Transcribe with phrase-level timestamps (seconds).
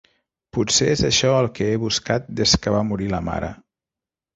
[0.57, 3.57] Potser és això el que he buscat des que va morir la mare.